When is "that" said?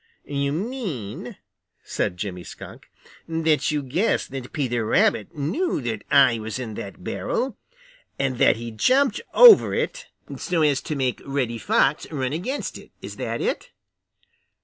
3.27-3.69, 4.25-4.51, 5.81-6.03, 6.73-7.03, 8.39-8.55, 13.17-13.41